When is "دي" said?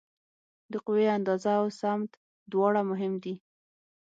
3.23-3.35